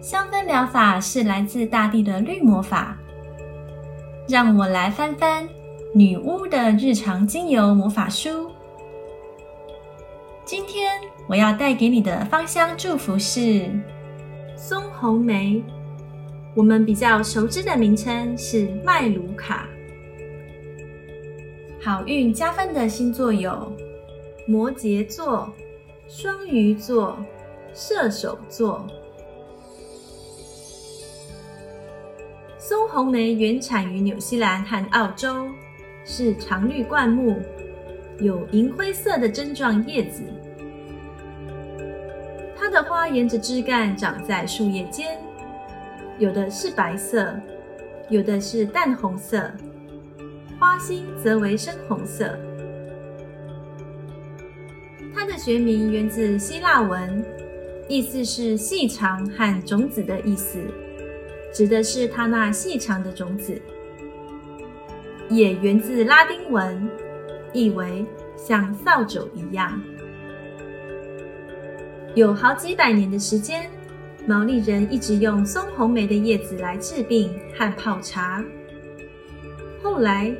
[0.00, 2.96] 香氛疗法是来自大地的绿魔法。
[4.28, 5.46] 让我来翻翻
[5.94, 8.50] 女巫的日常精油魔法书。
[10.44, 10.92] 今天
[11.28, 13.68] 我要带给你的芳香祝福是
[14.56, 15.62] 松红梅，
[16.54, 19.68] 我们比较熟知的名称是麦卢卡。
[21.82, 23.72] 好运加分的星座有
[24.46, 25.52] 摩羯座、
[26.08, 27.18] 双鱼座、
[27.74, 28.86] 射手座。
[32.70, 35.48] 松红梅原产于纽西兰和澳洲，
[36.04, 37.36] 是常绿灌木，
[38.20, 40.22] 有银灰色的针状叶子。
[42.56, 45.18] 它的花沿着枝干长在树叶间，
[46.20, 47.34] 有的是白色，
[48.08, 49.50] 有的是淡红色，
[50.56, 52.38] 花心则为深红色。
[55.12, 57.20] 它的学名源自希腊文，
[57.88, 60.60] 意思是细长和种子的意思。
[61.52, 63.60] 指的是它那细长的种子，
[65.28, 66.88] 也源自拉丁文，
[67.52, 68.04] 意为
[68.36, 69.80] 像扫帚一样。
[72.14, 73.70] 有好几百年的时间，
[74.26, 78.44] 毛利人一直用松红梅的叶子来治病和泡茶。
[79.82, 80.34] 后来，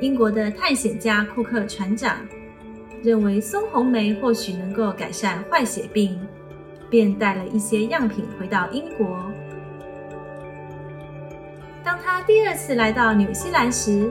[0.00, 2.16] 英国的探险家库克船长
[3.02, 6.20] 认为松红梅或许能够改善坏血病，
[6.90, 9.31] 便带了一些样品回到英国。
[11.84, 14.10] 当他第二次来到纽西兰时，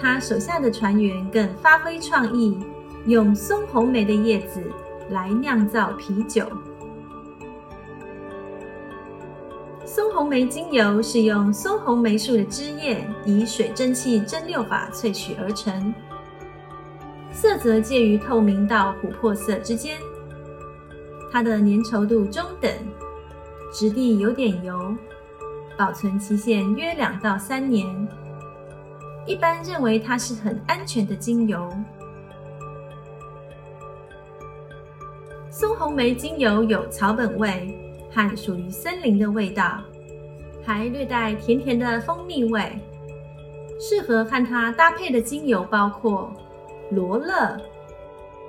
[0.00, 2.58] 他手下的船员更发挥创意，
[3.06, 4.62] 用松红梅的叶子
[5.10, 6.46] 来酿造啤酒。
[9.84, 15.92] 松红梅精油是用松红梅树的枝叶以水蒸气蒸馏法萃取而成，
[17.30, 19.98] 色泽介于透明到琥珀色之间。
[21.30, 22.72] 它的粘稠度中等，
[23.70, 24.96] 质地有点油。
[25.82, 27.84] 保存期限约两到三年，
[29.26, 31.68] 一般认为它是很安全的精油。
[35.50, 37.76] 松红梅精油有草本味
[38.12, 39.80] 和属于森林的味道，
[40.64, 42.78] 还略带甜甜的蜂蜜味。
[43.80, 46.32] 适合和它搭配的精油包括
[46.92, 47.60] 罗勒、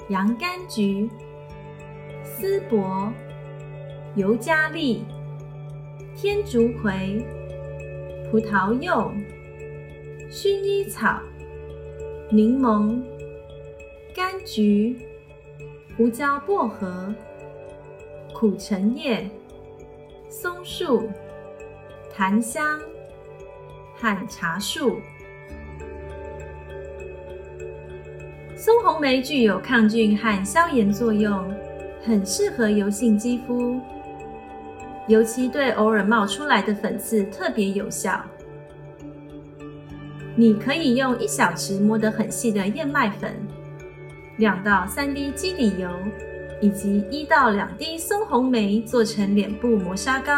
[0.09, 1.09] 洋甘菊、
[2.23, 3.11] 丝柏、
[4.13, 5.03] 尤加利。
[6.15, 7.25] 天竺葵、
[8.29, 9.11] 葡萄柚、
[10.29, 11.19] 薰衣草、
[12.29, 13.01] 柠檬、
[14.15, 14.95] 柑橘、
[15.97, 17.13] 胡椒薄荷、
[18.31, 19.29] 苦橙叶、
[20.29, 21.09] 松树、
[22.13, 22.79] 檀香
[23.95, 25.01] 和茶树。
[28.55, 31.51] 松红梅具有抗菌和消炎作用，
[32.01, 33.81] 很适合油性肌肤。
[35.07, 38.23] 尤其对偶尔冒出来的粉刺特别有效。
[40.35, 43.31] 你可以用一小匙磨得很细的燕麦粉，
[44.37, 45.89] 两到三滴基底油，
[46.61, 50.31] 以及一到两滴松红梅做成脸部磨砂膏，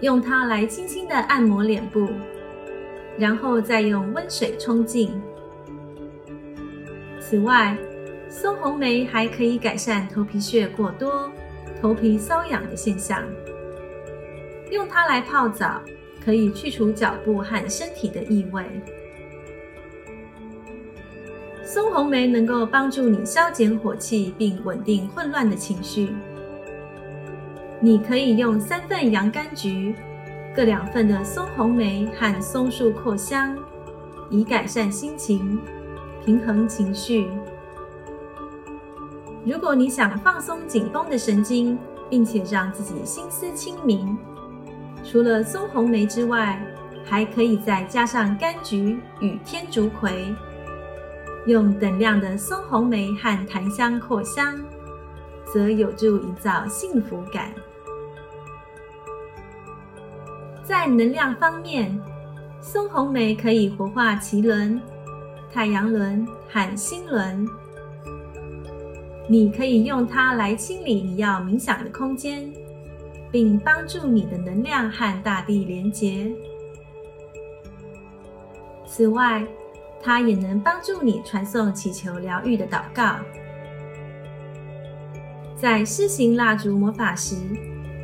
[0.00, 2.08] 用它来轻轻的按摩脸部，
[3.16, 5.10] 然后再用温水冲净。
[7.18, 7.76] 此外，
[8.28, 11.30] 松红梅还可以改善头皮屑过多。
[11.80, 13.22] 头皮瘙痒的现象，
[14.70, 15.80] 用它来泡澡，
[16.22, 18.62] 可以去除脚部和身体的异味。
[21.64, 26.10] 松红梅能够帮助你消减火气，并稳定混乱的情绪。
[27.80, 29.94] 你可以用三份洋甘菊，
[30.54, 33.56] 各两份的松红梅和松树扩香，
[34.28, 35.58] 以改善心情，
[36.26, 37.26] 平衡情绪。
[39.44, 41.78] 如果你想放松紧绷的神经，
[42.10, 44.16] 并且让自己心思清明，
[45.04, 46.60] 除了松红梅之外，
[47.04, 50.34] 还可以再加上柑橘与天竺葵，
[51.46, 54.60] 用等量的松红梅和檀香扩香，
[55.44, 57.50] 则有助营造幸福感。
[60.62, 61.98] 在能量方面，
[62.60, 64.80] 松红梅可以活化脐轮、
[65.50, 67.48] 太阳轮和心轮。
[69.30, 72.52] 你可以用它来清理你要冥想的空间，
[73.30, 76.32] 并帮助你的能量和大地连结。
[78.84, 79.46] 此外，
[80.02, 83.18] 它也能帮助你传送祈求疗愈的祷告。
[85.54, 87.36] 在施行蜡烛魔法时，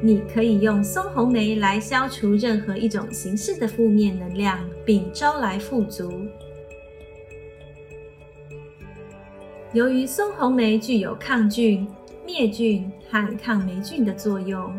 [0.01, 6.09] 你可以用松红梅来消除任何一种形式的负面能量，并招来富足。
[9.77, 11.87] 由于松红梅具有抗菌、
[12.25, 14.73] 灭菌和抗霉菌的作用，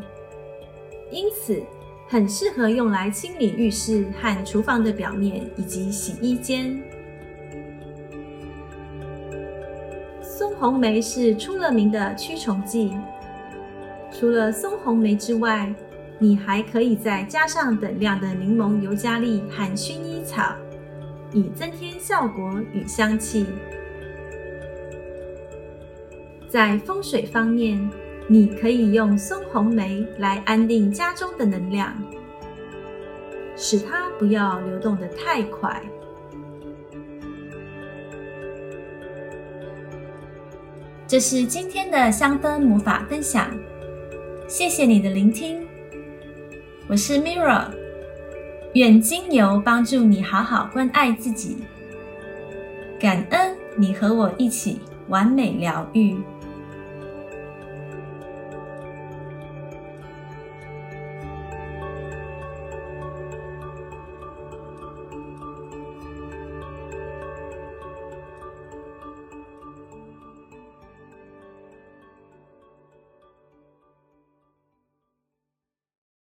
[1.12, 1.62] 因此
[2.08, 6.82] 很适合用来清理浴室和厨房的表面以及洗衣间。
[10.20, 12.98] 松红梅是出了名的驱虫剂。
[14.12, 15.72] 除了松红梅之外，
[16.18, 20.56] 你还可以再加上等量的柠檬尤加利和薰衣草，
[21.34, 23.46] 以增添效果与香气。
[26.50, 27.90] 在风水方面，
[28.26, 31.94] 你可以用松红梅来安定家中的能量，
[33.56, 35.82] 使它不要流动的太快。
[41.06, 43.50] 这是今天的香氛魔法分享。
[44.48, 45.68] 谢谢你的聆听，
[46.88, 47.66] 我是 Mirra，
[48.74, 51.58] 愿精油帮助你好好关爱自己，
[52.98, 54.80] 感恩你和我一起
[55.10, 56.16] 完美疗愈。